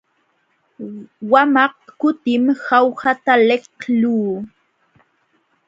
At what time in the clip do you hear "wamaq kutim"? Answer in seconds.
1.31-2.43